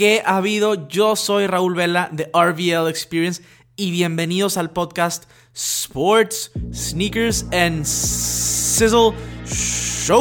¿Qué 0.00 0.22
ha 0.24 0.38
habido? 0.38 0.88
Yo 0.88 1.14
soy 1.14 1.46
Raúl 1.46 1.74
Vela 1.74 2.08
de 2.10 2.30
RVL 2.32 2.88
Experience 2.88 3.42
y 3.76 3.90
bienvenidos 3.90 4.56
al 4.56 4.70
podcast 4.70 5.24
Sports, 5.52 6.52
Sneakers 6.72 7.44
and 7.52 7.84
Sizzle 7.84 9.12
Show. 9.44 10.16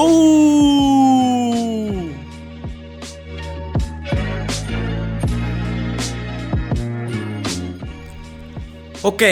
Ok, 9.02 9.23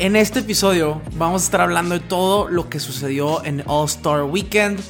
en 0.00 0.16
este 0.16 0.40
episodio 0.40 1.00
vamos 1.12 1.42
a 1.42 1.44
estar 1.44 1.60
hablando 1.60 1.94
de 1.94 2.00
todo 2.00 2.48
lo 2.48 2.68
que 2.68 2.80
sucedió 2.80 3.44
en 3.44 3.62
All 3.68 3.86
Star 3.86 4.24
Weekend 4.24 4.80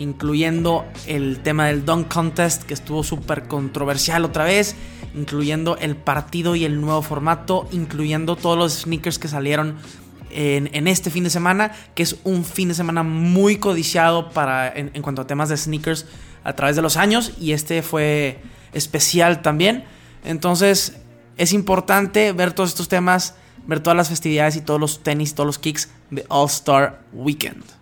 incluyendo 0.00 0.86
el 1.06 1.40
tema 1.40 1.66
del 1.66 1.84
Dunk 1.84 2.08
Contest, 2.08 2.62
que 2.62 2.72
estuvo 2.72 3.04
súper 3.04 3.46
controversial 3.48 4.24
otra 4.24 4.44
vez, 4.44 4.74
incluyendo 5.14 5.76
el 5.76 5.94
partido 5.94 6.56
y 6.56 6.64
el 6.64 6.80
nuevo 6.80 7.02
formato, 7.02 7.68
incluyendo 7.70 8.34
todos 8.34 8.56
los 8.56 8.72
sneakers 8.72 9.18
que 9.18 9.28
salieron 9.28 9.76
en, 10.30 10.88
este 10.88 11.10
fin 11.10 11.24
de 11.24 11.28
semana, 11.28 11.72
que 11.94 12.02
es 12.02 12.16
un 12.24 12.46
fin 12.46 12.68
de 12.68 12.74
semana 12.74 13.02
muy 13.02 13.56
codiciado 13.56 14.30
para, 14.30 14.72
en, 14.74 14.90
en 14.94 15.02
cuanto 15.02 15.20
a 15.20 15.26
temas 15.26 15.50
de 15.50 15.58
sneakers 15.58 16.06
a 16.44 16.54
través 16.54 16.76
de 16.76 16.82
los 16.82 16.96
años, 16.96 17.32
y 17.38 17.52
este 17.52 17.82
fue 17.82 18.40
especial 18.72 19.42
también. 19.42 19.84
Entonces, 20.24 20.96
es 21.36 21.52
importante 21.52 22.32
ver 22.32 22.54
todos 22.54 22.70
estos 22.70 22.88
temas, 22.88 23.34
ver 23.66 23.80
todas 23.80 23.98
las 23.98 24.08
festividades 24.08 24.56
y 24.56 24.62
todos 24.62 24.80
los 24.80 25.02
tenis, 25.02 25.34
todos 25.34 25.46
los 25.46 25.58
kicks 25.58 25.90
de 26.10 26.24
All 26.28 26.46
Star 26.46 27.02
Weekend. 27.12 27.79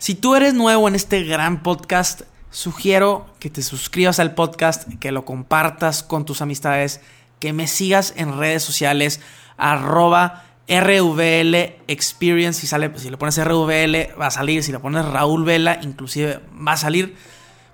Si 0.00 0.14
tú 0.14 0.34
eres 0.34 0.54
nuevo 0.54 0.88
en 0.88 0.94
este 0.94 1.24
gran 1.24 1.62
podcast, 1.62 2.22
sugiero 2.50 3.26
que 3.38 3.50
te 3.50 3.60
suscribas 3.60 4.18
al 4.18 4.34
podcast, 4.34 4.88
que 4.98 5.12
lo 5.12 5.26
compartas 5.26 6.02
con 6.02 6.24
tus 6.24 6.40
amistades, 6.40 7.02
que 7.38 7.52
me 7.52 7.66
sigas 7.66 8.14
en 8.16 8.38
redes 8.38 8.62
sociales, 8.62 9.20
arroba 9.58 10.44
RVL 10.66 11.54
Experience. 11.86 12.62
Si, 12.62 12.66
sale, 12.66 12.90
si 12.96 13.10
le 13.10 13.18
pones 13.18 13.44
RVL 13.44 14.18
va 14.18 14.28
a 14.28 14.30
salir, 14.30 14.64
si 14.64 14.72
le 14.72 14.78
pones 14.78 15.04
Raúl 15.04 15.44
Vela, 15.44 15.78
inclusive 15.82 16.40
va 16.66 16.72
a 16.72 16.76
salir. 16.78 17.14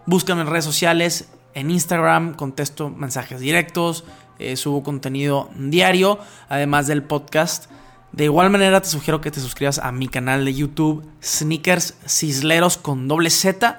Búscame 0.04 0.40
en 0.40 0.48
redes 0.48 0.64
sociales, 0.64 1.28
en 1.54 1.70
Instagram, 1.70 2.34
contesto 2.34 2.90
mensajes 2.90 3.38
directos, 3.38 4.02
eh, 4.40 4.56
subo 4.56 4.82
contenido 4.82 5.48
diario, 5.54 6.18
además 6.48 6.88
del 6.88 7.04
podcast. 7.04 7.70
De 8.12 8.24
igual 8.24 8.50
manera 8.50 8.80
te 8.80 8.88
sugiero 8.88 9.20
que 9.20 9.30
te 9.30 9.40
suscribas 9.40 9.78
a 9.78 9.92
mi 9.92 10.08
canal 10.08 10.44
de 10.44 10.54
YouTube 10.54 11.06
Sneakers 11.22 11.94
Cisleros 12.06 12.78
con 12.78 13.08
doble 13.08 13.30
Z. 13.30 13.78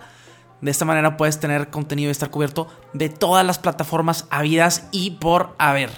De 0.61 0.71
esta 0.71 0.85
manera 0.85 1.17
puedes 1.17 1.39
tener 1.39 1.69
contenido 1.69 2.09
y 2.09 2.11
estar 2.11 2.29
cubierto 2.29 2.67
de 2.93 3.09
todas 3.09 3.45
las 3.45 3.59
plataformas 3.59 4.27
habidas 4.29 4.87
y 4.91 5.11
por 5.11 5.55
haber. 5.57 5.91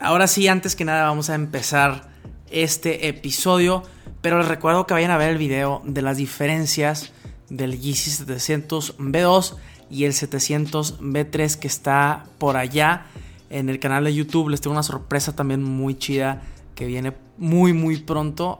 Ahora 0.00 0.26
sí, 0.26 0.46
antes 0.48 0.76
que 0.76 0.84
nada 0.84 1.04
vamos 1.04 1.28
a 1.28 1.34
empezar 1.34 2.08
este 2.50 3.08
episodio, 3.08 3.82
pero 4.20 4.38
les 4.38 4.48
recuerdo 4.48 4.86
que 4.86 4.94
vayan 4.94 5.10
a 5.10 5.16
ver 5.16 5.30
el 5.30 5.38
video 5.38 5.82
de 5.84 6.02
las 6.02 6.16
diferencias 6.16 7.12
del 7.48 7.80
Yeezy 7.80 8.10
700 8.10 8.98
B2 8.98 9.56
y 9.90 10.04
el 10.04 10.12
700 10.12 11.00
B3 11.00 11.56
que 11.56 11.66
está 11.66 12.26
por 12.38 12.56
allá 12.56 13.06
en 13.50 13.68
el 13.68 13.78
canal 13.78 14.04
de 14.04 14.14
YouTube. 14.14 14.48
Les 14.48 14.60
tengo 14.60 14.74
una 14.74 14.82
sorpresa 14.82 15.34
también 15.34 15.62
muy 15.62 15.96
chida 15.96 16.42
que 16.74 16.86
viene 16.86 17.12
muy 17.36 17.72
muy 17.72 17.98
pronto 17.98 18.58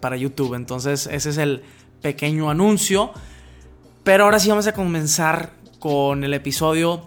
para 0.00 0.16
YouTube. 0.16 0.54
Entonces 0.54 1.08
ese 1.10 1.30
es 1.30 1.38
el 1.38 1.62
pequeño 2.02 2.50
anuncio. 2.50 3.12
Pero 4.04 4.24
ahora 4.24 4.38
sí 4.38 4.48
vamos 4.48 4.66
a 4.66 4.72
comenzar 4.72 5.52
con 5.78 6.24
el 6.24 6.34
episodio. 6.34 7.02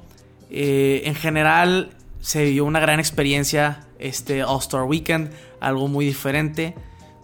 Eh, 0.50 1.04
en 1.06 1.16
general 1.16 1.92
se 2.22 2.44
vivió 2.44 2.66
una 2.66 2.80
gran 2.80 3.00
experiencia 3.00 3.88
este 4.00 4.44
All 4.44 4.60
Star 4.60 4.84
Weekend, 4.84 5.32
algo 5.60 5.88
muy 5.88 6.06
diferente 6.06 6.76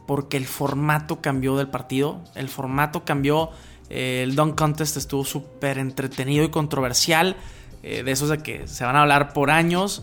porque 0.05 0.37
el 0.37 0.45
formato 0.45 1.21
cambió 1.21 1.57
del 1.57 1.67
partido, 1.67 2.21
el 2.35 2.49
formato 2.49 3.05
cambió, 3.05 3.49
el 3.89 4.35
Dunk 4.35 4.55
Contest 4.55 4.97
estuvo 4.97 5.25
súper 5.25 5.77
entretenido 5.77 6.43
y 6.43 6.49
controversial. 6.49 7.35
Eh, 7.88 8.01
de 8.01 8.12
esos 8.12 8.29
de 8.29 8.40
que 8.40 8.68
se 8.68 8.84
van 8.84 8.96
a 8.96 9.03
hablar 9.03 9.31
por 9.31 9.51
años. 9.51 10.01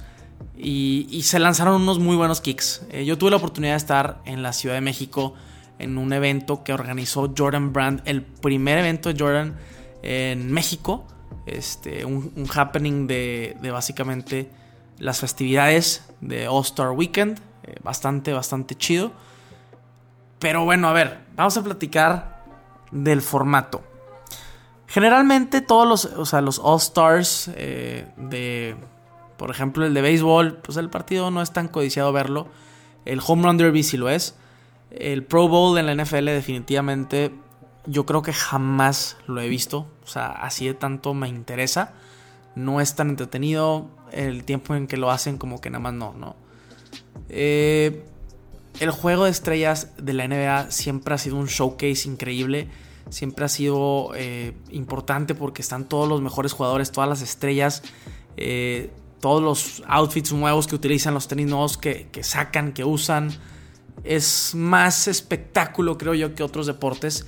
Y, 0.56 1.22
se 1.24 1.40
lanzaron 1.40 1.82
unos 1.82 1.98
muy 1.98 2.14
buenos 2.14 2.40
kicks. 2.40 2.86
Eh, 2.90 3.04
yo 3.04 3.18
tuve 3.18 3.32
la 3.32 3.38
oportunidad 3.38 3.72
de 3.72 3.78
estar 3.78 4.20
en 4.24 4.42
la 4.44 4.52
Ciudad 4.52 4.76
de 4.76 4.80
México 4.80 5.34
en 5.80 5.98
un 5.98 6.12
evento 6.12 6.62
que 6.62 6.72
organizó 6.72 7.34
Jordan 7.36 7.72
Brand, 7.72 8.00
el 8.04 8.22
primer 8.22 8.78
evento 8.78 9.12
de 9.12 9.18
Jordan 9.18 9.56
en 10.02 10.52
México. 10.52 11.08
Este, 11.46 12.04
un, 12.04 12.32
happening 12.54 13.08
de, 13.08 13.56
básicamente 13.72 14.48
las 14.98 15.18
festividades 15.18 16.08
de 16.20 16.46
All 16.46 16.62
Star 16.62 16.90
Weekend. 16.90 17.40
Eh, 17.64 17.74
bastante, 17.82 18.32
bastante 18.32 18.76
chido. 18.76 19.10
Pero 20.38 20.64
bueno, 20.64 20.88
a 20.88 20.92
ver, 20.92 21.18
vamos 21.34 21.56
a 21.56 21.64
platicar 21.64 22.44
del 22.92 23.22
formato. 23.22 23.82
Generalmente 24.92 25.62
todos 25.62 25.88
los, 25.88 26.04
o 26.04 26.26
sea, 26.26 26.42
los 26.42 26.58
All 26.58 26.76
Stars 26.76 27.50
eh, 27.56 28.06
de, 28.18 28.76
por 29.38 29.50
ejemplo, 29.50 29.86
el 29.86 29.94
de 29.94 30.02
béisbol, 30.02 30.58
pues 30.58 30.76
el 30.76 30.90
partido 30.90 31.30
no 31.30 31.40
es 31.40 31.50
tan 31.50 31.68
codiciado 31.68 32.12
verlo. 32.12 32.48
El 33.06 33.22
Home 33.26 33.44
Run 33.44 33.56
Derby 33.56 33.84
sí 33.84 33.96
lo 33.96 34.10
es. 34.10 34.34
El 34.90 35.24
Pro 35.24 35.48
Bowl 35.48 35.78
en 35.78 35.86
la 35.86 35.94
NFL 35.94 36.26
definitivamente 36.26 37.32
yo 37.86 38.04
creo 38.04 38.20
que 38.20 38.34
jamás 38.34 39.16
lo 39.26 39.40
he 39.40 39.48
visto. 39.48 39.86
O 40.04 40.06
sea, 40.06 40.26
así 40.26 40.66
de 40.66 40.74
tanto 40.74 41.14
me 41.14 41.26
interesa. 41.26 41.94
No 42.54 42.82
es 42.82 42.94
tan 42.94 43.08
entretenido. 43.08 43.88
El 44.12 44.44
tiempo 44.44 44.74
en 44.74 44.86
que 44.86 44.98
lo 44.98 45.10
hacen 45.10 45.38
como 45.38 45.62
que 45.62 45.70
nada 45.70 45.80
más 45.80 45.94
no, 45.94 46.12
¿no? 46.12 46.36
Eh, 47.30 48.04
el 48.78 48.90
juego 48.90 49.24
de 49.24 49.30
estrellas 49.30 49.94
de 49.96 50.12
la 50.12 50.28
NBA 50.28 50.70
siempre 50.70 51.14
ha 51.14 51.18
sido 51.18 51.36
un 51.36 51.46
showcase 51.46 52.06
increíble 52.06 52.68
siempre 53.08 53.44
ha 53.44 53.48
sido 53.48 54.12
eh, 54.14 54.52
importante 54.70 55.34
porque 55.34 55.62
están 55.62 55.88
todos 55.88 56.08
los 56.08 56.20
mejores 56.22 56.52
jugadores, 56.52 56.92
todas 56.92 57.08
las 57.08 57.22
estrellas, 57.22 57.82
eh, 58.36 58.90
todos 59.20 59.42
los 59.42 59.82
outfits 59.86 60.32
nuevos 60.32 60.66
que 60.66 60.74
utilizan, 60.74 61.14
los 61.14 61.28
tenis 61.28 61.46
nuevos 61.46 61.78
que, 61.78 62.08
sacan, 62.22 62.72
que 62.72 62.84
usan. 62.84 63.30
Es 64.04 64.54
más 64.54 65.06
espectáculo, 65.06 65.96
creo 65.96 66.14
yo, 66.14 66.34
que 66.34 66.42
otros 66.42 66.66
deportes. 66.66 67.26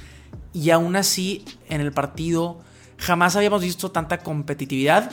Y 0.53 0.71
aún 0.71 0.97
así, 0.97 1.45
en 1.69 1.81
el 1.81 1.93
partido, 1.93 2.59
jamás 2.97 3.37
habíamos 3.37 3.63
visto 3.63 3.91
tanta 3.91 4.19
competitividad 4.19 5.11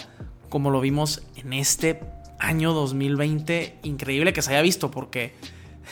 como 0.49 0.69
lo 0.69 0.81
vimos 0.81 1.22
en 1.35 1.53
este 1.53 2.01
año 2.39 2.73
2020. 2.73 3.79
Increíble 3.83 4.33
que 4.33 4.41
se 4.41 4.51
haya 4.51 4.61
visto, 4.61 4.89
porque 4.89 5.35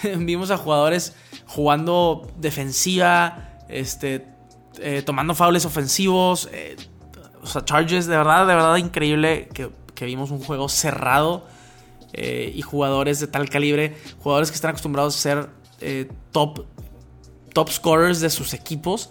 vimos 0.17 0.49
a 0.51 0.57
jugadores 0.57 1.15
jugando 1.45 2.27
defensiva, 2.37 3.59
este, 3.69 4.25
eh, 4.77 5.01
tomando 5.05 5.35
faules 5.35 5.65
ofensivos, 5.65 6.49
eh, 6.51 6.75
o 7.41 7.47
sea, 7.47 7.65
charges, 7.65 8.07
de 8.07 8.17
verdad, 8.17 8.47
de 8.47 8.55
verdad 8.55 8.75
increíble 8.77 9.49
que, 9.53 9.69
vimos 10.05 10.31
un 10.31 10.39
juego 10.39 10.69
cerrado 10.69 11.45
eh, 12.13 12.53
y 12.55 12.61
jugadores 12.61 13.19
de 13.19 13.27
tal 13.27 13.49
calibre, 13.49 13.97
jugadores 14.23 14.49
que 14.49 14.55
están 14.55 14.69
acostumbrados 14.69 15.17
a 15.17 15.19
ser 15.19 15.49
top, 16.31 16.65
top 17.53 17.69
scorers 17.69 18.21
de 18.21 18.29
sus 18.29 18.53
equipos, 18.53 19.09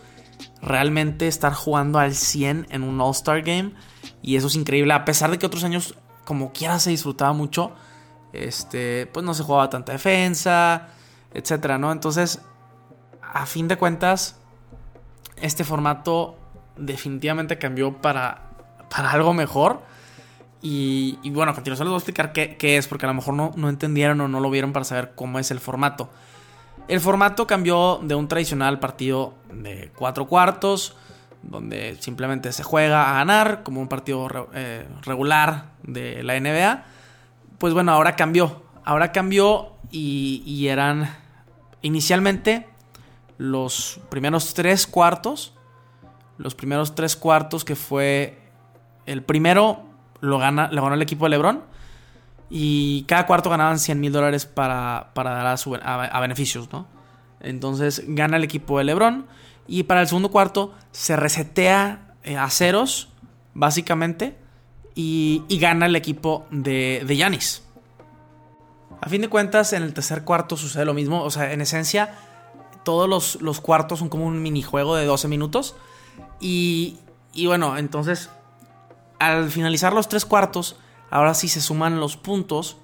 realmente 0.62 1.28
estar 1.28 1.52
jugando 1.52 1.98
al 1.98 2.14
100 2.14 2.69
en 2.70 2.82
un 2.84 2.98
All-Star 3.02 3.42
Game 3.42 3.75
y 4.22 4.36
eso 4.36 4.46
es 4.46 4.54
increíble, 4.54 4.94
a 4.94 5.04
pesar 5.04 5.30
de 5.30 5.38
que 5.38 5.44
otros 5.44 5.62
años 5.62 5.94
como 6.25 6.52
quiera 6.52 6.78
se 6.78 6.88
disfrutaba 6.88 7.34
mucho, 7.34 7.72
este, 8.32 9.06
pues 9.06 9.25
no 9.25 9.34
se 9.34 9.42
jugaba 9.42 9.70
tanta 9.70 9.92
defensa, 9.92 10.88
etcétera, 11.32 11.78
¿no? 11.78 11.92
Entonces, 11.92 12.40
a 13.22 13.46
fin 13.46 13.69
de 13.69 13.76
cuentas, 13.76 14.36
este 15.43 15.65
formato 15.65 16.37
definitivamente 16.76 17.59
cambió 17.59 17.97
para, 18.00 18.43
para 18.88 19.10
algo 19.10 19.34
mejor. 19.34 19.82
Y, 20.61 21.19
bueno, 21.31 21.52
a 21.52 21.55
continuación 21.55 21.87
les 21.87 21.90
voy 21.90 21.96
a 21.96 21.99
explicar 21.99 22.32
qué, 22.32 22.76
es, 22.76 22.88
porque 22.88 23.06
a 23.06 23.08
lo 23.08 23.14
mejor 23.14 23.35
no, 23.35 23.52
no, 23.55 23.69
entendieron 23.69 24.20
o 24.20 24.29
no 24.29 24.40
lo 24.40 24.50
vieron 24.50 24.73
para 24.73 24.85
saber 24.85 25.12
cómo 25.14 25.38
es 25.38 25.50
el 25.50 25.61
formato. 25.61 26.11
El 26.88 27.00
formato 27.00 27.46
cambió 27.46 28.00
de 28.02 28.14
un 28.14 28.29
tradicional 28.29 28.81
partido 28.81 29.35
de 29.52 29.93
cuatro 29.96 30.26
cuartos, 30.26 30.96
donde 31.43 31.96
simplemente 32.00 32.52
se 32.52 32.64
juega 32.64 33.11
a 33.11 33.14
ganar, 33.14 33.62
como 33.62 33.81
un 33.81 33.88
partido 33.88 34.49
eh, 34.52 34.88
regular 35.02 35.67
de 35.84 36.23
la 36.25 36.38
NBA. 36.41 36.84
Pues 37.58 37.73
bueno, 37.73 37.93
ahora 37.93 38.17
cambió. 38.17 38.62
Ahora 38.84 39.12
cambió 39.12 39.75
y, 39.93 40.43
y 40.44 40.69
eran 40.69 41.14
inicialmente 41.82 42.67
los 43.38 44.00
primeros 44.11 44.52
tres 44.52 44.87
cuartos. 44.87 45.55
Los 46.37 46.55
primeros 46.55 46.94
tres 46.94 47.17
cuartos 47.17 47.64
que 47.64 47.76
fue... 47.76 48.38
El 49.06 49.23
primero 49.23 49.85
lo, 50.20 50.38
gana, 50.38 50.69
ganó 50.69 50.93
el 50.93 51.00
equipo 51.00 51.25
de 51.25 51.31
Lebron. 51.31 51.62
Y 52.50 53.05
cada 53.05 53.26
cuarto 53.26 53.49
ganaban 53.49 53.79
100 53.79 54.00
mil 54.00 54.12
dólares 54.12 54.44
para, 54.44 55.11
dar 55.14 55.58
a, 55.82 56.20
beneficios, 56.20 56.70
¿no? 56.73 56.87
Entonces 57.40 58.02
gana 58.06 58.37
el 58.37 58.44
equipo 58.44 58.79
de 58.79 58.85
Lebron. 58.85 59.26
Y 59.67 59.84
para 59.84 60.00
el 60.00 60.08
segundo 60.08 60.31
cuarto 60.31 60.75
se 60.93 61.17
resetea 61.17 62.14
eh, 62.25 62.37
a 62.37 62.50
ceros, 62.50 63.08
básicamente. 63.55 64.37
y, 64.94 65.44
gana 65.61 65.87
el 65.87 65.96
equipo 65.96 66.46
de 66.50 67.05
Yanis. 67.17 67.62
a 69.00 69.08
fin 69.08 69.20
de 69.20 69.29
cuentas, 69.29 69.73
en 69.73 69.82
el 69.82 69.94
tercer 69.94 70.25
cuarto 70.25 70.56
sucede 70.56 70.84
lo 70.84 70.94
mismo. 70.94 71.23
O 71.23 71.31
sea, 71.31 71.52
en 71.52 71.61
esencia, 71.61 72.14
todos 72.88 73.06
los, 73.06 73.43
los 73.43 73.61
cuartos 73.61 73.99
son 73.99 74.08
como 74.08 74.25
un 74.25 74.40
minijuego 74.40 74.96
de 74.96 75.05
12 75.05 75.29
minutos. 75.29 75.76
Y, 76.40 76.96
y 77.35 77.46
bueno, 77.46 77.76
entonces, 77.76 78.31
al 79.19 79.50
finalizar 79.50 79.93
los 79.93 80.08
tres 80.08 80.25
cuartos, 80.25 80.76
ahora 81.11 81.35
sí 81.35 81.49
se 81.49 81.61
suman 81.61 82.00
los 82.00 82.17
puntos. 82.17 82.79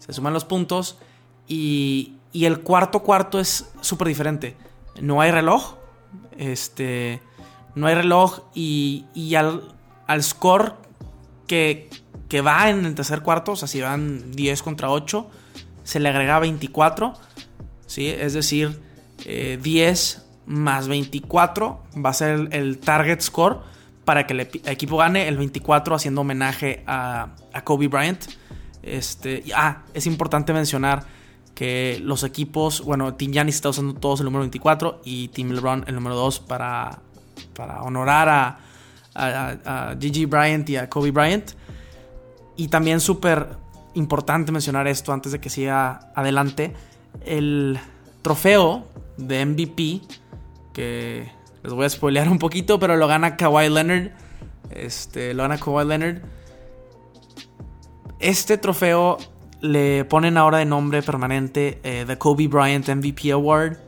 Se 0.00 0.12
suman 0.12 0.32
los 0.32 0.44
puntos. 0.44 0.98
Y, 1.46 2.14
y 2.32 2.46
el 2.46 2.62
cuarto 2.62 3.04
cuarto 3.04 3.38
es 3.38 3.70
súper 3.80 4.08
diferente. 4.08 4.56
No 5.00 5.20
hay 5.20 5.30
reloj. 5.30 5.76
Este. 6.36 7.22
No 7.76 7.86
hay 7.86 7.94
reloj. 7.94 8.40
Y, 8.54 9.04
y 9.14 9.36
al, 9.36 9.72
al 10.08 10.24
score 10.24 10.74
que, 11.46 11.90
que 12.28 12.40
va 12.40 12.70
en 12.70 12.86
el 12.86 12.96
tercer 12.96 13.22
cuarto, 13.22 13.52
o 13.52 13.56
sea, 13.56 13.68
si 13.68 13.80
van 13.80 14.32
10 14.32 14.64
contra 14.64 14.90
8, 14.90 15.30
se 15.84 16.00
le 16.00 16.08
agrega 16.08 16.40
24. 16.40 17.14
¿sí? 17.86 18.08
Es 18.08 18.32
decir, 18.32 18.82
10 19.18 19.26
eh, 19.26 20.20
más 20.46 20.88
24 20.88 21.82
va 22.04 22.10
a 22.10 22.12
ser 22.12 22.48
el, 22.52 22.78
target 22.78 23.20
score 23.20 23.60
para 24.04 24.26
que 24.26 24.34
el 24.34 24.40
equipo 24.40 24.98
gane 24.98 25.28
el 25.28 25.38
24 25.38 25.94
haciendo 25.94 26.20
homenaje 26.20 26.82
a, 26.86 27.34
a 27.52 27.64
Kobe 27.64 27.88
Bryant. 27.88 28.22
Este, 28.82 29.42
ah, 29.56 29.82
es 29.94 30.06
importante 30.06 30.52
mencionar 30.52 31.06
que 31.54 31.98
los 32.02 32.22
equipos, 32.24 32.82
bueno, 32.82 33.14
Team 33.14 33.32
Giannis 33.32 33.54
está 33.54 33.70
usando 33.70 33.94
todos 33.94 34.20
el 34.20 34.26
número 34.26 34.40
24 34.40 35.00
y 35.04 35.28
Team 35.28 35.52
LeBron 35.52 35.84
el 35.86 35.94
número 35.94 36.16
2 36.16 36.40
para, 36.40 36.98
para 37.54 37.82
honorar 37.82 38.28
a, 38.28 38.58
a, 39.14 39.96
Gigi 39.98 40.26
Bryant 40.26 40.68
y 40.68 40.76
a 40.76 40.90
Kobe 40.90 41.12
Bryant. 41.12 41.52
Y 42.56 42.68
también 42.68 43.00
súper 43.00 43.56
importante 43.94 44.52
mencionar 44.52 44.86
esto 44.86 45.12
antes 45.12 45.32
de 45.32 45.40
que 45.40 45.48
siga 45.48 46.12
adelante. 46.14 46.74
El 47.24 47.78
trofeo 48.22 48.86
de 49.16 49.44
MVP, 49.44 50.00
que 50.72 51.30
les 51.62 51.72
voy 51.72 51.86
a 51.86 51.88
spoilear 51.88 52.28
un 52.28 52.38
poquito, 52.38 52.78
pero 52.78 52.96
lo 52.96 53.06
gana 53.06 53.36
Kawhi 53.36 53.68
Leonard. 53.68 54.10
Este, 54.70 55.34
lo 55.34 55.42
gana 55.42 55.58
Kawhi 55.58 55.86
Leonard. 55.86 56.22
Este 58.20 58.58
trofeo 58.58 59.18
le 59.60 60.04
ponen 60.04 60.36
ahora 60.36 60.58
de 60.58 60.66
nombre 60.66 61.02
permanente 61.02 61.80
eh, 61.84 62.04
The 62.06 62.18
Kobe 62.18 62.48
Bryant 62.48 62.88
MVP 62.88 63.32
Award, 63.32 63.78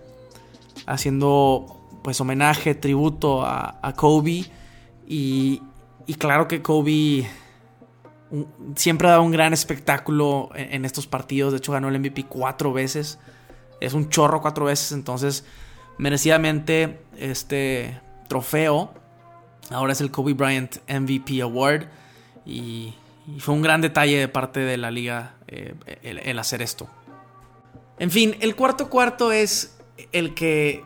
haciendo 0.87 1.77
pues 2.03 2.21
homenaje, 2.21 2.75
tributo 2.75 3.43
a, 3.45 3.93
Kobe 3.97 4.45
y, 5.07 5.61
claro 6.19 6.49
que 6.49 6.63
Kobe 6.63 7.29
siempre 8.75 9.09
ha 9.09 9.13
dado 9.13 9.23
un 9.23 9.33
gran 9.33 9.53
espectáculo 9.53 10.51
en, 10.55 10.85
estos 10.85 11.07
partidos. 11.07 11.53
De 11.53 11.59
hecho, 11.59 11.73
ganó 11.73 11.89
el 11.89 11.99
MVP 11.99 12.25
cuatro 12.25 12.73
veces. 12.73 13.19
Es 13.81 13.95
un 13.95 14.09
chorro 14.09 14.41
cuatro 14.41 14.67
veces. 14.67 14.93
Entonces, 14.93 15.45
merecidamente, 15.99 17.01
este 17.17 18.01
trofeo 18.29 18.93
ahora 19.71 19.93
es 19.93 20.01
el 20.01 20.11
Kobe 20.11 20.35
Bryant 20.35 20.77
MVP 20.89 21.43
Award. 21.43 21.87
Y, 22.45 22.95
fue 23.39 23.55
un 23.57 23.63
gran 23.63 23.81
detalle 23.81 24.21
de 24.21 24.29
parte 24.29 24.61
de 24.61 24.77
la 24.77 24.93
liga 24.93 25.35
eh, 25.49 25.75
el, 26.03 26.39
hacer 26.39 26.63
esto. 26.63 26.87
En 27.99 28.13
fin, 28.13 28.37
el 28.39 28.55
cuarto 28.55 28.89
cuarto 28.89 29.33
es 29.33 29.77
el 30.13 30.33
que 30.33 30.85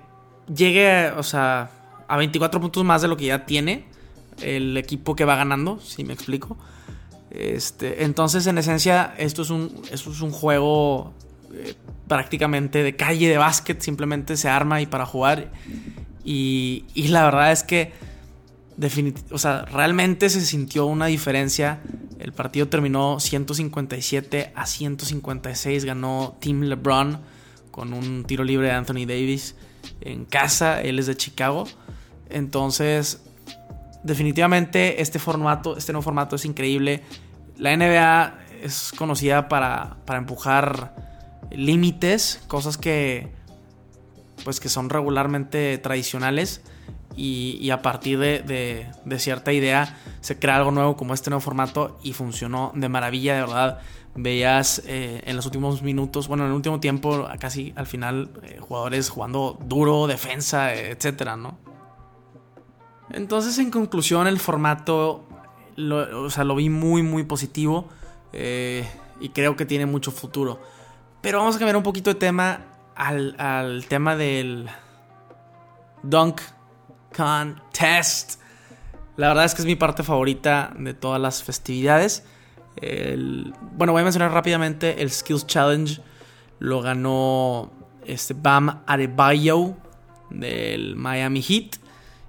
llegue 0.49 1.11
o 1.11 1.23
sea, 1.23 1.71
a 2.09 2.17
24 2.17 2.59
puntos 2.59 2.83
más 2.83 3.03
de 3.03 3.09
lo 3.09 3.19
que 3.19 3.27
ya 3.27 3.45
tiene 3.45 3.85
el 4.41 4.75
equipo 4.79 5.15
que 5.15 5.27
va 5.27 5.37
ganando, 5.37 5.81
si 5.81 6.03
me 6.03 6.15
explico. 6.15 6.57
Este, 7.31 8.05
entonces, 8.05 8.47
en 8.47 8.57
esencia, 8.57 9.15
esto 9.19 9.43
es 9.43 9.51
un, 9.51 9.83
es 9.91 10.07
un 10.07 10.31
juego 10.31 11.13
eh, 11.53 11.75
prácticamente 12.11 12.83
de 12.83 12.97
calle 12.97 13.29
de 13.29 13.39
básquet, 13.39 13.81
simplemente 13.81 14.37
se 14.37 14.49
arma 14.49 14.81
y 14.81 14.87
para 14.87 15.07
jugar. 15.07 15.53
Y, 16.25 16.85
y 16.93 17.07
la 17.07 17.23
verdad 17.23 17.53
es 17.53 17.63
que, 17.63 17.93
o 19.31 19.39
sea, 19.39 19.65
realmente 19.67 20.29
se 20.29 20.41
sintió 20.41 20.87
una 20.87 21.07
diferencia. 21.07 21.79
El 22.19 22.33
partido 22.33 22.67
terminó 22.67 23.21
157 23.21 24.51
a 24.57 24.67
156, 24.67 25.85
ganó 25.85 26.37
Team 26.41 26.63
LeBron 26.63 27.21
con 27.71 27.93
un 27.93 28.25
tiro 28.25 28.43
libre 28.43 28.67
de 28.67 28.73
Anthony 28.73 29.07
Davis 29.07 29.55
en 30.01 30.25
casa, 30.25 30.83
él 30.83 30.99
es 30.99 31.07
de 31.07 31.17
Chicago. 31.17 31.69
Entonces, 32.29 33.23
definitivamente 34.03 35.01
este 35.01 35.21
formato, 35.21 35.77
este 35.77 35.93
nuevo 35.93 36.03
formato 36.03 36.35
es 36.35 36.45
increíble. 36.45 37.05
La 37.57 37.77
NBA 37.77 38.35
es 38.65 38.91
conocida 38.99 39.49
para, 39.49 39.99
para 40.07 40.19
empujar 40.19 41.10
límites, 41.51 42.43
cosas 42.49 42.77
que 42.79 43.29
pues 44.45 44.61
que 44.61 44.69
son 44.69 44.89
regularmente 44.89 45.79
tradicionales 45.79 46.63
y, 47.17 47.71
a 47.71 47.83
partir 47.83 48.19
de, 48.19 48.87
cierta 49.19 49.53
idea 49.53 49.99
se 50.21 50.39
crea 50.39 50.57
algo 50.57 50.71
nuevo 50.71 50.97
como 50.97 51.13
este 51.13 51.29
nuevo 51.29 51.41
formato 51.41 51.99
y 52.03 52.13
funcionó 52.13 52.73
de 52.75 52.89
maravilla, 52.89 53.35
de 53.35 53.41
verdad. 53.43 53.81
Veías 54.15 54.83
eh, 54.87 55.23
en 55.25 55.37
los 55.37 55.45
últimos 55.45 55.83
minutos, 55.83 56.29
bueno, 56.29 56.45
en 56.45 56.51
el 56.51 56.57
último 56.57 56.81
tiempo, 56.81 57.29
casi 57.39 57.73
al 57.77 57.87
final, 57.87 58.31
eh, 58.43 58.59
jugadores 58.61 59.09
jugando 59.09 59.59
duro, 59.65 60.07
defensa, 60.07 60.75
etcétera, 60.75 61.37
¿no? 61.37 61.59
Entonces, 63.13 63.59
en 63.59 63.71
conclusión, 63.71 64.27
el 64.27 64.39
formato, 64.39 65.25
lo, 65.77 66.25
o 66.25 66.31
sea, 66.31 66.45
lo 66.45 66.55
vi 66.55 66.71
muy, 66.71 67.03
muy 67.03 67.25
positivo 67.25 67.89
eh, 68.33 68.89
y 69.21 69.31
creo 69.31 69.57
que 69.57 69.67
tiene 69.67 69.87
mucho 69.87 70.11
futuro. 70.11 70.61
Pero 71.23 71.39
vamos 71.39 71.57
a 71.57 71.59
cambiar 71.59 71.77
un 71.77 71.83
poquito 71.83 72.09
de 72.09 72.19
tema 72.19 72.61
al, 72.97 73.85
tema 73.89 74.17
del 74.17 74.71
Dunk 76.03 76.41
Contest. 77.15 78.41
La 79.17 79.29
verdad 79.29 79.45
es 79.45 79.55
que 79.55 79.61
es 79.61 79.67
mi 79.67 79.77
parte 79.77 80.03
favorita 80.03 80.73
de 80.79 80.95
todas 80.95 81.21
las 81.21 81.43
festividades. 81.43 82.25
bueno, 82.81 83.93
voy 83.93 84.01
a 84.01 84.05
mencionar 84.05 84.33
rápidamente 84.33 85.03
el 85.03 85.11
Skills 85.11 85.47
Challenge. 85.47 86.01
Lo 86.59 86.81
ganó 86.81 87.71
este 88.07 88.33
Bam 88.33 88.83
Adebayo 88.87 89.75
del 90.31 90.97
Miami 90.97 91.43
Heat. 91.43 91.77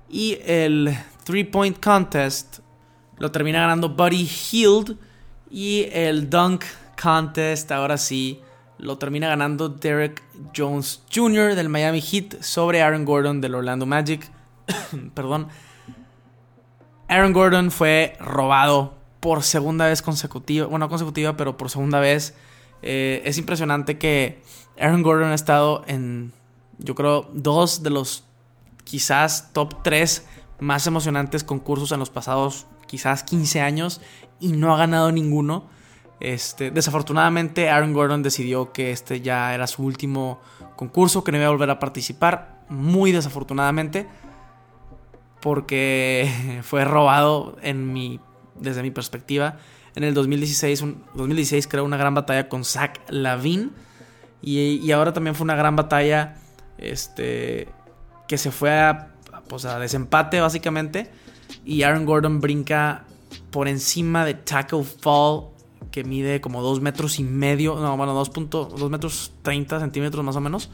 Y 0.10 0.38
el 0.46 0.94
Three 1.24 1.46
Point 1.46 1.82
Contest 1.82 2.60
lo 3.20 3.32
termina 3.32 3.62
ganando 3.62 3.88
Buddy 3.88 4.28
Hield. 4.28 4.98
Y 5.50 5.88
el 5.94 6.30
Dunk 6.30 6.66
Contest, 7.02 7.72
ahora 7.72 7.98
sí, 7.98 8.42
lo 8.82 8.98
termina 8.98 9.28
ganando 9.28 9.70
Derek 9.70 10.24
Jones 10.56 11.04
Jr. 11.14 11.56
del 11.56 11.70
Miami 11.70 12.02
Heat 12.02 12.42
sobre 12.42 12.82
Aaron 12.82 13.06
Gordon 13.06 13.40
del 13.40 13.54
Orlando 13.56 13.86
Magic. 13.86 14.30
Perdón. 15.14 15.48
Aaron 17.08 17.32
Gordon 17.32 17.70
fue 17.70 18.18
robado 18.20 18.96
por 19.20 19.44
segunda 19.44 19.86
vez 19.86 20.02
consecutiva. 20.02 20.66
Bueno, 20.66 20.90
consecutiva, 20.90 21.38
pero 21.38 21.58
por 21.58 21.70
segunda 21.70 22.00
vez. 22.00 22.36
Eh, 22.82 23.22
es 23.24 23.38
impresionante 23.38 24.00
que 24.00 24.42
Aaron 24.80 25.04
Gordon 25.04 25.30
ha 25.30 25.36
estado 25.36 25.84
en, 25.86 26.34
yo 26.80 26.96
creo, 26.96 27.30
dos 27.34 27.84
de 27.84 27.92
los 27.92 28.24
quizás 28.84 29.54
top 29.54 29.84
3 29.84 30.28
más 30.60 30.88
emocionantes 30.88 31.44
concursos 31.44 31.92
en 31.92 32.00
los 32.00 32.10
pasados 32.10 32.66
quizás 32.88 33.24
15 33.24 33.62
años 33.62 34.02
y 34.40 34.54
no 34.54 34.74
ha 34.74 34.78
ganado 34.78 35.12
ninguno. 35.12 35.70
Este, 36.22 36.70
desafortunadamente 36.70 37.72
Aaron 37.72 37.94
Gordon 37.94 38.22
decidió 38.22 38.72
que 38.72 38.92
este 38.92 39.22
ya 39.22 39.56
era 39.56 39.66
su 39.66 39.84
último 39.84 40.40
concurso, 40.76 41.24
que 41.24 41.32
no 41.32 41.40
iba 41.40 41.48
a 41.48 41.50
volver 41.50 41.72
a 41.72 41.80
participar, 41.80 42.62
muy 42.70 43.12
desafortunadamente, 43.12 44.08
porque 45.42 46.60
fue 46.64 46.86
robado 46.86 47.58
en 47.64 47.92
mi, 47.92 48.20
desde 48.54 48.84
mi 48.84 48.92
perspectiva. 48.92 49.58
En 49.96 50.04
el 50.04 50.14
2016, 50.14 50.86
2016 51.16 51.68
creó 51.68 51.84
una 51.84 51.98
gran 51.98 52.14
batalla 52.14 52.48
con 52.48 52.64
Zach 52.64 53.00
Lavin 53.10 53.72
y, 54.44 54.76
y 54.76 54.92
ahora 54.92 55.12
también 55.14 55.36
fue 55.36 55.44
una 55.44 55.56
gran 55.56 55.76
batalla 55.76 56.36
este, 56.78 57.68
que 58.28 58.38
se 58.38 58.52
fue 58.52 58.80
a, 58.80 59.10
pues 59.48 59.66
a 59.66 59.80
desempate 59.80 60.40
básicamente. 60.40 61.12
Y 61.66 61.82
Aaron 61.82 62.06
Gordon 62.06 62.40
brinca 62.40 63.06
por 63.50 63.68
encima 63.68 64.24
de 64.24 64.34
Tackle 64.34 64.84
Fall, 64.84 65.51
que 65.92 66.04
mide 66.04 66.42
como 66.42 66.62
2 66.62 66.82
metros 66.82 67.20
y 67.20 67.24
medio, 67.24 67.76
no, 67.76 67.98
bueno, 67.98 68.14
2, 68.14 68.90
metros 68.90 69.34
30 69.42 69.80
centímetros 69.80 70.24
más 70.24 70.36
o 70.36 70.42
menos. 70.42 70.70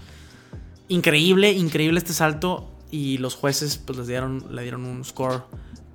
Increíble, 0.87 1.51
increíble 1.51 1.97
este 1.99 2.13
salto. 2.13 2.71
Y 2.89 3.17
los 3.17 3.35
jueces 3.35 3.77
pues 3.77 3.97
les 3.97 4.07
dieron, 4.07 4.45
le 4.55 4.61
dieron 4.61 4.85
un 4.85 5.03
score 5.03 5.43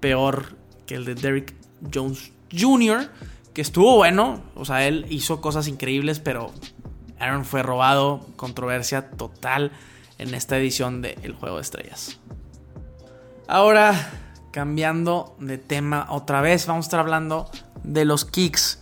peor 0.00 0.56
que 0.84 0.94
el 0.96 1.06
de 1.06 1.14
Derrick 1.14 1.54
Jones 1.92 2.32
Jr., 2.54 3.08
que 3.54 3.62
estuvo 3.62 3.96
bueno. 3.96 4.42
O 4.54 4.66
sea, 4.66 4.86
él 4.86 5.06
hizo 5.08 5.40
cosas 5.40 5.68
increíbles, 5.68 6.20
pero 6.20 6.52
Aaron 7.18 7.46
fue 7.46 7.62
robado. 7.62 8.26
Controversia 8.36 9.10
total 9.10 9.72
en 10.18 10.34
esta 10.34 10.58
edición 10.58 11.00
de 11.00 11.18
El 11.22 11.32
Juego 11.32 11.56
de 11.56 11.62
Estrellas. 11.62 12.18
Ahora, 13.48 14.10
cambiando 14.50 15.34
de 15.40 15.56
tema 15.56 16.06
otra 16.10 16.42
vez, 16.42 16.66
vamos 16.66 16.84
a 16.84 16.88
estar 16.88 17.00
hablando 17.00 17.50
de 17.84 18.04
los 18.04 18.24
kicks, 18.24 18.81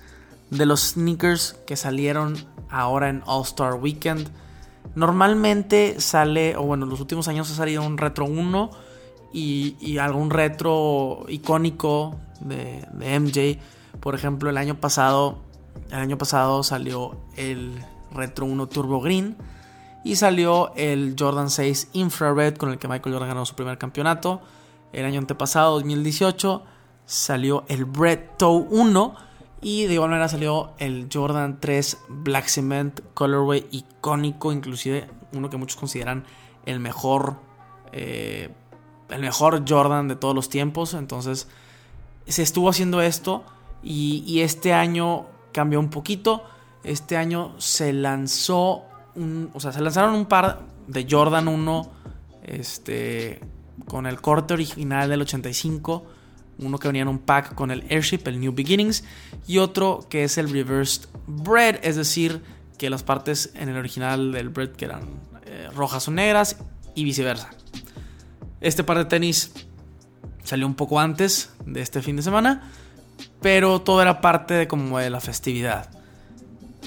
de 0.50 0.66
los 0.66 0.90
sneakers 0.90 1.56
que 1.66 1.76
salieron 1.76 2.36
ahora 2.68 3.08
en 3.08 3.22
All 3.26 3.42
Star 3.42 3.74
Weekend. 3.74 4.28
Normalmente 4.94 6.00
sale, 6.00 6.56
o 6.56 6.62
bueno, 6.62 6.86
los 6.86 7.00
últimos 7.00 7.28
años 7.28 7.50
ha 7.50 7.54
salido 7.54 7.82
un 7.82 7.98
retro 7.98 8.24
1 8.24 8.70
y, 9.32 9.98
algún 9.98 10.30
retro 10.30 11.24
icónico 11.28 12.16
de, 12.40 12.86
de, 12.92 13.20
MJ. 13.20 13.62
Por 14.00 14.14
ejemplo, 14.14 14.50
el 14.50 14.56
año 14.56 14.80
pasado, 14.80 15.38
el 15.90 15.98
año 15.98 16.18
pasado 16.18 16.62
salió 16.62 17.16
el 17.36 17.72
retro 18.12 18.46
1 18.46 18.66
Turbo 18.66 19.00
Green 19.00 19.36
y 20.02 20.16
salió 20.16 20.72
el 20.76 21.14
Jordan 21.18 21.50
6 21.50 21.90
Infrared 21.92 22.56
con 22.56 22.70
el 22.70 22.78
que 22.78 22.88
Michael 22.88 23.12
Jordan 23.12 23.28
ganó 23.28 23.46
su 23.46 23.54
primer 23.54 23.78
campeonato. 23.78 24.40
El 24.92 25.04
año 25.04 25.20
antepasado, 25.20 25.74
2018, 25.74 26.64
salió 27.06 27.64
el 27.68 27.84
Bread 27.84 28.36
Toe 28.38 28.66
1 28.70 29.29
y 29.62 29.86
de 29.86 29.94
igual 29.94 30.10
manera 30.10 30.28
salió 30.28 30.72
el 30.78 31.08
Jordan 31.12 31.58
3 31.60 31.98
Black 32.08 32.46
Cement 32.46 33.00
Colorway 33.12 33.66
icónico, 33.70 34.52
inclusive 34.52 35.08
uno 35.32 35.50
que 35.50 35.58
muchos 35.58 35.76
consideran 35.76 36.24
el 36.64 36.80
mejor, 36.80 37.36
eh, 37.92 38.50
el 39.10 39.20
mejor 39.20 39.64
Jordan 39.68 40.08
de 40.08 40.16
todos 40.16 40.34
los 40.34 40.48
tiempos. 40.48 40.94
Entonces 40.94 41.48
se 42.26 42.42
estuvo 42.42 42.70
haciendo 42.70 43.02
esto 43.02 43.44
y, 43.82 44.40
este 44.40 44.72
año 44.72 45.26
cambió 45.52 45.78
un 45.78 45.90
poquito. 45.90 46.42
Este 46.82 47.18
año 47.18 47.54
se 47.58 47.92
lanzó, 47.92 48.84
o 49.52 49.60
sea, 49.60 49.72
se 49.72 49.82
lanzaron 49.82 50.14
un 50.14 50.24
par 50.24 50.62
de 50.86 51.06
Jordan 51.08 51.48
1, 51.48 51.90
este, 52.44 53.40
con 53.86 54.06
el 54.06 54.22
corte 54.22 54.54
original 54.54 55.10
del 55.10 55.20
85 55.20 56.06
uno 56.60 56.78
que 56.78 56.88
venía 56.88 57.02
en 57.02 57.08
un 57.08 57.18
pack 57.18 57.54
con 57.54 57.70
el 57.70 57.84
Airship, 57.90 58.20
el 58.26 58.40
New 58.40 58.52
Beginnings, 58.52 59.04
y 59.46 59.58
otro 59.58 60.06
que 60.08 60.24
es 60.24 60.38
el 60.38 60.50
Reversed 60.50 61.08
Bread, 61.26 61.80
es 61.82 61.96
decir, 61.96 62.42
que 62.78 62.90
las 62.90 63.02
partes 63.02 63.50
en 63.54 63.68
el 63.68 63.76
original 63.76 64.32
del 64.32 64.48
bread 64.48 64.70
que 64.70 64.86
eran 64.86 65.02
eh, 65.44 65.68
rojas 65.74 66.08
o 66.08 66.10
negras 66.10 66.56
y 66.94 67.04
viceversa. 67.04 67.50
Este 68.60 68.84
par 68.84 68.98
de 68.98 69.04
tenis 69.04 69.52
salió 70.44 70.66
un 70.66 70.74
poco 70.74 71.00
antes 71.00 71.50
de 71.66 71.82
este 71.82 72.02
fin 72.02 72.16
de 72.16 72.22
semana, 72.22 72.70
pero 73.40 73.80
todo 73.80 74.02
era 74.02 74.20
parte 74.20 74.54
de 74.54 74.68
como 74.68 74.98
de 74.98 75.10
la 75.10 75.20
festividad. 75.20 75.90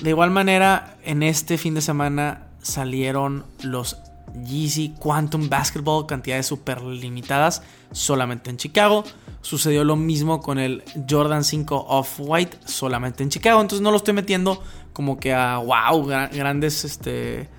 De 0.01 0.10
igual 0.10 0.32
manera, 0.32 0.98
en 1.03 1.24
este 1.24 1.58
fin 1.58 1.74
de 1.75 1.82
semana 1.82 2.48
salieron 2.62 3.46
los 3.62 3.98
Yeezy 4.46 4.96
Quantum 5.00 5.50
Basketball, 5.50 6.08
cantidades 6.08 6.48
super 6.48 6.82
limitadas, 6.82 7.62
solamente 7.92 8.50
en 8.50 8.58
Chicago. 8.58 9.03
Sucedió 9.44 9.84
lo 9.84 9.98
mismo 9.98 10.42
con 10.42 10.58
el 10.58 10.84
Jordan 11.08 11.44
5 11.44 11.86
Off-White, 11.90 12.60
solamente 12.66 13.24
en 13.24 13.30
Chicago. 13.30 13.60
Entonces 13.62 13.84
no 13.84 13.92
lo 13.92 13.98
estoy 13.98 14.14
metiendo 14.14 14.64
como 14.94 15.20
que 15.20 15.34
a 15.34 15.58
wow, 15.58 16.06
grandes 16.06 16.86
este, 16.86 17.50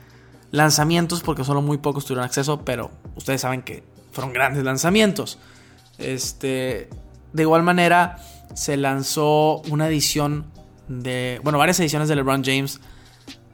lanzamientos, 0.51 1.21
porque 1.21 1.45
solo 1.45 1.61
muy 1.61 1.77
pocos 1.79 2.07
tuvieron 2.07 2.25
acceso, 2.25 2.65
pero 2.65 2.91
ustedes 3.17 3.43
saben 3.43 3.63
que 3.63 3.85
fueron 4.13 4.33
grandes 4.33 4.65
lanzamientos. 4.65 5.39
Este, 5.99 6.89
de 7.35 7.43
igual 7.43 7.63
manera, 7.63 8.19
se 8.55 8.79
lanzó 8.79 9.59
una 9.69 9.87
edición 9.87 10.47
de, 10.89 11.39
bueno, 11.45 11.59
varias 11.59 11.79
ediciones 11.81 12.09
de 12.09 12.17
LeBron 12.17 12.43
James 12.43 12.81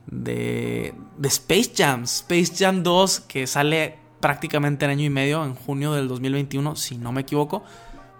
de, 0.06 0.94
de 1.18 1.28
Space 1.28 1.72
Jam. 1.76 2.04
Space 2.04 2.52
Jam 2.56 2.84
2 2.84 3.20
que 3.20 3.46
sale 3.46 3.98
prácticamente 4.20 4.84
en 4.84 4.92
año 4.92 5.04
y 5.04 5.10
medio, 5.10 5.44
en 5.44 5.54
junio 5.54 5.92
del 5.92 6.06
2021, 6.06 6.76
si 6.76 6.98
no 6.98 7.10
me 7.12 7.22
equivoco. 7.22 7.64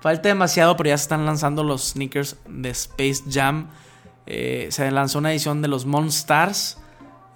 Falta 0.00 0.28
demasiado, 0.28 0.76
pero 0.76 0.88
ya 0.88 0.98
se 0.98 1.02
están 1.02 1.26
lanzando 1.26 1.62
los 1.62 1.90
sneakers 1.90 2.36
de 2.48 2.70
Space 2.70 3.22
Jam. 3.30 3.68
Eh, 4.26 4.68
se 4.70 4.90
lanzó 4.90 5.18
una 5.18 5.30
edición 5.30 5.60
de 5.60 5.68
los 5.68 5.84
Monstars 5.84 6.78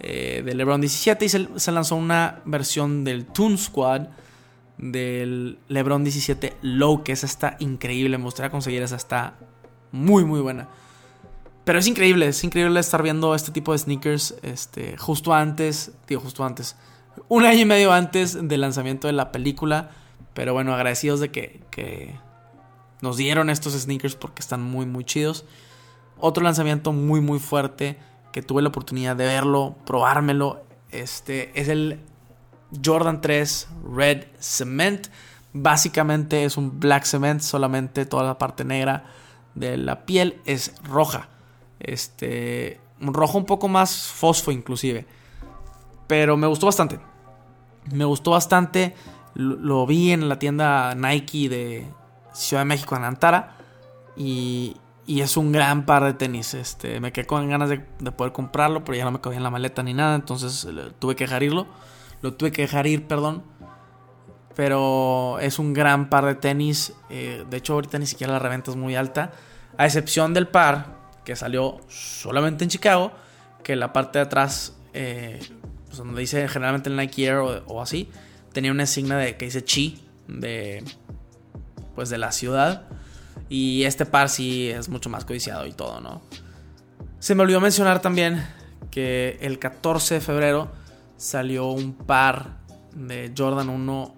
eh, 0.00 0.42
de 0.44 0.54
LeBron 0.54 0.80
17 0.80 1.24
y 1.24 1.28
se, 1.28 1.72
lanzó 1.72 1.96
una 1.96 2.40
versión 2.44 3.04
del 3.04 3.26
Toon 3.26 3.58
Squad 3.58 4.08
del 4.78 5.58
LeBron 5.68 6.04
17 6.04 6.56
Low, 6.62 7.02
que 7.04 7.12
esa 7.12 7.26
está 7.26 7.56
increíble. 7.58 8.16
Me 8.16 8.24
gustaría 8.24 8.50
conseguir 8.50 8.82
esa, 8.82 8.96
está 8.96 9.34
muy, 9.92 10.24
muy 10.24 10.40
buena. 10.40 10.68
Pero 11.64 11.78
es 11.78 11.86
increíble, 11.86 12.28
es 12.28 12.44
increíble 12.44 12.80
estar 12.80 13.02
viendo 13.02 13.34
este 13.34 13.50
tipo 13.50 13.72
de 13.72 13.78
sneakers 13.78 14.36
este, 14.42 14.96
justo 14.96 15.32
antes, 15.32 15.92
digo, 16.06 16.20
justo 16.20 16.44
antes, 16.44 16.76
un 17.28 17.44
año 17.44 17.60
y 17.60 17.64
medio 17.64 17.92
antes 17.92 18.36
del 18.48 18.60
lanzamiento 18.60 19.06
de 19.06 19.12
la 19.12 19.32
película. 19.32 19.90
Pero 20.34 20.52
bueno, 20.52 20.74
agradecidos 20.74 21.20
de 21.20 21.30
que, 21.30 21.62
que 21.70 22.14
nos 23.04 23.18
dieron 23.18 23.50
estos 23.50 23.74
sneakers 23.74 24.16
porque 24.16 24.40
están 24.40 24.62
muy, 24.62 24.86
muy 24.86 25.04
chidos. 25.04 25.44
Otro 26.18 26.42
lanzamiento 26.42 26.92
muy, 26.92 27.20
muy 27.20 27.38
fuerte 27.38 27.98
que 28.32 28.42
tuve 28.42 28.62
la 28.62 28.70
oportunidad 28.70 29.14
de 29.14 29.26
verlo, 29.26 29.76
probármelo, 29.84 30.64
este, 30.90 31.52
es 31.60 31.68
el 31.68 32.00
Jordan 32.82 33.20
3 33.20 33.68
Red 33.94 34.24
Cement. 34.40 35.08
Básicamente 35.52 36.44
es 36.44 36.56
un 36.56 36.80
black 36.80 37.04
cement, 37.04 37.40
solamente 37.40 38.06
toda 38.06 38.24
la 38.24 38.38
parte 38.38 38.64
negra 38.64 39.04
de 39.54 39.76
la 39.76 40.06
piel 40.06 40.40
es 40.46 40.74
roja. 40.82 41.28
Este, 41.80 42.80
un 43.00 43.12
rojo 43.12 43.36
un 43.36 43.44
poco 43.44 43.68
más 43.68 44.08
fosfo 44.08 44.50
inclusive. 44.50 45.06
Pero 46.06 46.36
me 46.36 46.46
gustó 46.46 46.66
bastante. 46.66 46.98
Me 47.92 48.06
gustó 48.06 48.30
bastante. 48.30 48.94
Lo, 49.34 49.86
vi 49.86 50.10
en 50.10 50.28
la 50.28 50.38
tienda 50.38 50.94
Nike 50.94 51.48
de 51.48 51.86
Ciudad 52.34 52.62
de 52.62 52.66
México 52.66 52.96
en 52.96 53.04
Antara. 53.04 53.56
Y, 54.16 54.76
y 55.06 55.20
es 55.20 55.36
un 55.36 55.52
gran 55.52 55.86
par 55.86 56.04
de 56.04 56.14
tenis. 56.14 56.54
Este, 56.54 57.00
me 57.00 57.12
quedé 57.12 57.26
con 57.26 57.48
ganas 57.48 57.68
de, 57.68 57.78
poder 57.78 58.32
comprarlo, 58.32 58.84
pero 58.84 58.96
ya 58.96 59.04
no 59.04 59.12
me 59.12 59.20
cabía 59.20 59.38
en 59.38 59.44
la 59.44 59.50
maleta 59.50 59.82
ni 59.82 59.94
nada. 59.94 60.14
Entonces 60.14 60.66
tuve 60.98 61.16
que 61.16 61.24
dejar 61.24 61.42
irlo. 61.42 61.66
Lo 62.22 62.34
tuve 62.34 62.52
que 62.52 62.62
dejar 62.62 62.86
ir, 62.86 63.06
perdón. 63.06 63.42
Pero 64.54 65.38
es 65.40 65.58
un 65.58 65.72
gran 65.72 66.08
par 66.08 66.24
de 66.24 66.34
tenis. 66.34 66.94
Eh, 67.10 67.44
de 67.48 67.56
hecho, 67.56 67.74
ahorita 67.74 67.98
ni 67.98 68.06
siquiera 68.06 68.32
la 68.32 68.38
reventa 68.38 68.70
es 68.70 68.76
muy 68.76 68.94
alta. 68.94 69.32
A 69.76 69.86
excepción 69.86 70.32
del 70.32 70.48
par 70.48 71.04
que 71.24 71.36
salió 71.36 71.78
solamente 71.88 72.64
en 72.64 72.70
Chicago, 72.70 73.12
que 73.62 73.76
la 73.76 73.92
parte 73.92 74.18
de 74.18 74.24
atrás, 74.24 74.76
eh, 74.92 75.40
pues 75.86 75.98
donde 75.98 76.20
dice 76.20 76.46
generalmente 76.48 76.90
el 76.90 76.96
Nike 76.96 77.24
Air 77.26 77.62
o, 77.66 77.82
así, 77.82 78.10
tenía 78.52 78.70
una 78.70 78.82
insignia 78.82 79.16
de, 79.16 79.36
que 79.36 79.46
dice 79.46 79.64
Chi, 79.64 80.06
de, 80.28 80.84
pues 81.94 82.10
de 82.10 82.18
la 82.18 82.32
ciudad. 82.32 82.82
Y 83.48 83.84
este 83.84 84.06
par 84.06 84.28
sí 84.28 84.68
es 84.68 84.88
mucho 84.88 85.10
más 85.10 85.24
codiciado 85.24 85.66
y 85.66 85.72
todo, 85.72 86.00
¿no? 86.00 86.22
Se 87.18 87.34
me 87.34 87.42
olvidó 87.42 87.60
mencionar 87.60 88.00
también 88.00 88.46
que 88.90 89.38
el 89.40 89.58
14 89.58 90.14
de 90.14 90.20
febrero 90.20 90.70
salió 91.16 91.68
un 91.68 91.94
par 91.94 92.58
de 92.94 93.32
Jordan 93.36 93.68
1 93.68 94.14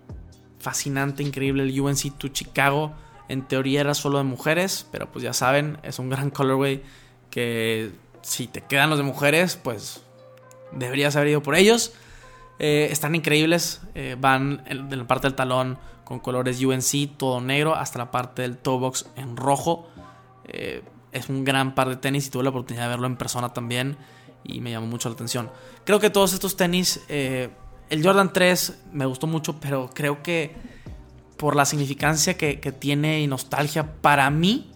fascinante, 0.58 1.22
increíble, 1.22 1.62
el 1.62 1.80
UNC 1.80 2.18
to 2.18 2.28
Chicago 2.28 2.94
en 3.28 3.42
teoría 3.42 3.80
era 3.80 3.94
solo 3.94 4.18
de 4.18 4.24
mujeres, 4.24 4.86
pero 4.92 5.10
pues 5.10 5.22
ya 5.22 5.32
saben, 5.32 5.78
es 5.82 5.98
un 5.98 6.10
gran 6.10 6.30
colorway 6.30 6.82
que 7.30 7.90
si 8.22 8.46
te 8.46 8.62
quedan 8.62 8.90
los 8.90 8.98
de 8.98 9.04
mujeres, 9.04 9.58
pues 9.62 10.00
deberías 10.72 11.16
haber 11.16 11.28
ido 11.28 11.42
por 11.42 11.56
ellos. 11.56 11.92
Eh, 12.58 12.88
están 12.90 13.14
increíbles, 13.14 13.82
eh, 13.94 14.16
van 14.18 14.64
de 14.64 14.96
la 14.96 15.06
parte 15.06 15.26
del 15.26 15.34
talón 15.34 15.78
con 16.06 16.20
colores 16.20 16.62
UNC, 16.62 17.18
todo 17.18 17.42
negro, 17.42 17.74
hasta 17.74 17.98
la 17.98 18.10
parte 18.10 18.40
del 18.40 18.56
toe 18.56 18.78
box 18.78 19.06
en 19.16 19.36
rojo. 19.36 19.86
Eh, 20.44 20.82
es 21.12 21.28
un 21.28 21.44
gran 21.44 21.74
par 21.74 21.90
de 21.90 21.96
tenis 21.96 22.28
y 22.28 22.30
tuve 22.30 22.44
la 22.44 22.50
oportunidad 22.50 22.84
de 22.84 22.88
verlo 22.90 23.06
en 23.06 23.16
persona 23.16 23.52
también 23.52 23.98
y 24.44 24.62
me 24.62 24.70
llamó 24.70 24.86
mucho 24.86 25.08
la 25.08 25.14
atención. 25.14 25.50
Creo 25.84 26.00
que 26.00 26.08
todos 26.08 26.32
estos 26.32 26.56
tenis, 26.56 27.04
el 27.08 27.50
Jordan 28.02 28.32
3 28.32 28.84
me 28.92 29.06
gustó 29.06 29.26
mucho, 29.26 29.58
pero 29.60 29.90
creo 29.92 30.22
que 30.22 30.54
por 31.36 31.56
la 31.56 31.64
significancia 31.64 32.36
que, 32.36 32.56
tiene 32.78 33.20
y 33.20 33.26
nostalgia. 33.26 33.94
Para 34.00 34.30
mí, 34.30 34.70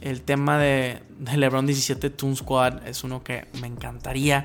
el 0.00 0.22
tema 0.22 0.58
de, 0.58 1.02
LeBron 1.34 1.66
17 1.66 2.10
Toon 2.10 2.36
Squad 2.36 2.86
es 2.86 3.04
uno 3.04 3.22
que 3.22 3.46
me 3.60 3.66
encantaría. 3.66 4.44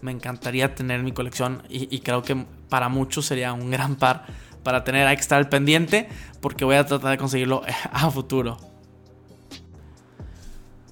Me 0.00 0.10
encantaría 0.10 0.74
tener 0.74 0.98
en 0.98 1.04
mi 1.04 1.12
colección 1.12 1.62
y, 1.68 2.00
creo 2.00 2.22
que 2.22 2.44
para 2.68 2.88
muchos 2.88 3.26
sería 3.26 3.52
un 3.52 3.70
gran 3.70 3.96
par 3.96 4.26
para 4.62 4.84
tener. 4.84 5.06
Que 5.14 5.20
estar 5.20 5.38
al 5.38 5.48
pendiente 5.48 6.08
porque 6.40 6.64
voy 6.64 6.76
a 6.76 6.86
tratar 6.86 7.10
de 7.10 7.18
conseguirlo 7.18 7.62
a 7.92 8.10
futuro. 8.10 8.58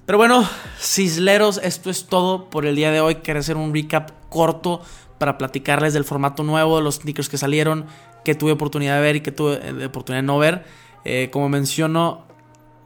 Pero 0.05 0.17
bueno, 0.17 0.47
cisleros, 0.77 1.59
esto 1.63 1.89
es 1.89 2.07
todo 2.07 2.49
por 2.49 2.65
el 2.65 2.75
día 2.75 2.91
de 2.91 2.99
hoy. 2.99 3.15
Quiero 3.15 3.39
hacer 3.39 3.55
un 3.55 3.73
recap 3.73 4.11
corto 4.29 4.81
para 5.17 5.37
platicarles 5.37 5.93
del 5.93 6.03
formato 6.03 6.43
nuevo, 6.43 6.81
los 6.81 6.95
sneakers 6.95 7.29
que 7.29 7.37
salieron, 7.37 7.85
que 8.25 8.35
tuve 8.35 8.51
oportunidad 8.51 8.95
de 8.95 9.01
ver 9.01 9.15
y 9.17 9.21
que 9.21 9.31
tuve 9.31 9.59
eh, 9.61 9.85
oportunidad 9.85 10.23
de 10.23 10.27
no 10.27 10.37
ver. 10.37 10.65
Eh, 11.05 11.29
como 11.31 11.47
menciono, 11.47 12.25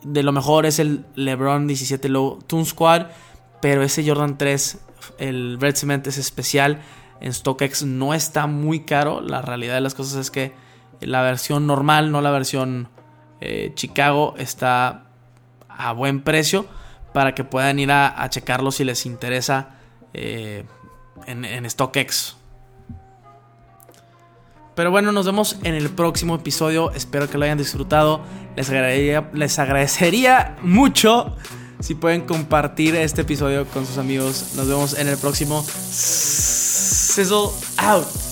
de 0.04 0.22
lo 0.22 0.32
mejor 0.32 0.66
es 0.66 0.80
el 0.80 1.06
LeBron 1.16 1.66
17 1.66 2.10
Low 2.10 2.40
Toon 2.46 2.66
Squad, 2.66 3.08
pero 3.62 3.82
ese 3.82 4.08
Jordan 4.08 4.38
3, 4.38 4.80
el 5.18 5.58
Red 5.60 5.78
Cement 5.78 6.06
es 6.08 6.18
especial. 6.18 6.82
En 7.22 7.34
StockX 7.34 7.84
no 7.84 8.14
está 8.14 8.46
muy 8.46 8.82
caro. 8.82 9.22
La 9.22 9.42
realidad 9.42 9.76
de 9.76 9.82
las 9.82 9.96
cosas 9.96 10.18
es 10.18 10.30
que 10.30 10.54
la 11.06 11.22
versión 11.22 11.68
normal, 11.68 12.12
no 12.12 12.22
la 12.22 12.32
versión 12.32 12.90
eh, 13.42 13.72
Chicago, 13.76 14.36
está 14.38 15.06
a 15.70 15.92
buen 15.94 16.22
precio. 16.22 16.66
para 17.14 17.34
que 17.34 17.46
puedan 17.46 17.80
ir 17.80 17.94
a, 17.94 18.28
checarlo 18.30 18.72
si 18.72 18.84
les 18.84 19.06
interesa 19.06 19.70
eh, 20.14 20.66
en, 21.28 21.70
StockX. 21.70 22.36
Pero 24.76 24.92
bueno, 24.92 25.14
nos 25.14 25.26
vemos 25.26 25.58
en 25.64 25.76
el 25.76 25.90
próximo 25.90 26.36
episodio. 26.36 26.92
Espero 26.92 27.30
que 27.30 27.38
lo 27.38 27.46
hayan 27.46 27.58
disfrutado. 27.58 28.20
Les 28.58 28.70
les 28.70 29.60
agradecería 29.60 30.58
mucho 30.62 31.38
si 31.80 31.96
pueden 31.96 32.22
compartir 32.22 32.96
este 32.96 33.22
episodio 33.22 33.66
con 33.68 33.86
sus 33.86 33.98
amigos. 33.98 34.54
Nos 34.56 34.68
vemos 34.68 34.98
en 35.00 35.08
el 35.08 35.18
próximo. 35.18 35.64
Sizzle 35.64 37.50
out. 37.78 38.25